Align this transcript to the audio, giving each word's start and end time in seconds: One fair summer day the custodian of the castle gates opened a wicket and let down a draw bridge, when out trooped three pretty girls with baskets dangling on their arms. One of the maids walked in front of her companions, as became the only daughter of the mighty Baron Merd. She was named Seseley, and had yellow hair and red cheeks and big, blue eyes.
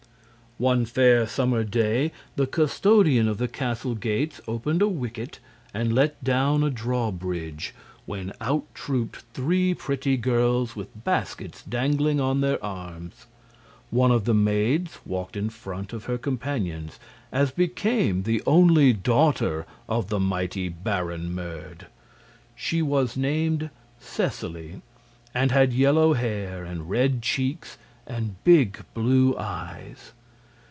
One 0.57 0.85
fair 0.85 1.25
summer 1.25 1.63
day 1.63 2.11
the 2.35 2.45
custodian 2.45 3.27
of 3.27 3.39
the 3.39 3.47
castle 3.47 3.95
gates 3.95 4.39
opened 4.47 4.83
a 4.83 4.87
wicket 4.87 5.39
and 5.73 5.91
let 5.91 6.23
down 6.23 6.63
a 6.63 6.69
draw 6.69 7.09
bridge, 7.09 7.73
when 8.05 8.31
out 8.39 8.65
trooped 8.75 9.23
three 9.33 9.73
pretty 9.73 10.17
girls 10.17 10.75
with 10.75 11.03
baskets 11.03 11.63
dangling 11.67 12.19
on 12.19 12.41
their 12.41 12.63
arms. 12.63 13.25
One 13.89 14.11
of 14.11 14.25
the 14.25 14.35
maids 14.35 14.99
walked 15.03 15.35
in 15.35 15.49
front 15.49 15.93
of 15.93 16.03
her 16.05 16.19
companions, 16.19 16.99
as 17.31 17.49
became 17.49 18.21
the 18.21 18.43
only 18.45 18.93
daughter 18.93 19.65
of 19.89 20.09
the 20.09 20.19
mighty 20.19 20.69
Baron 20.69 21.33
Merd. 21.35 21.87
She 22.55 22.83
was 22.83 23.17
named 23.17 23.71
Seseley, 23.99 24.83
and 25.33 25.49
had 25.49 25.73
yellow 25.73 26.13
hair 26.13 26.63
and 26.63 26.87
red 26.87 27.23
cheeks 27.23 27.79
and 28.05 28.35
big, 28.43 28.81
blue 28.93 29.35
eyes. 29.39 30.11